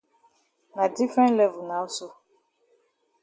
Na 0.75 0.87
different 0.87 1.37
level 1.37 1.67
now 1.67 1.85
so. 1.85 2.11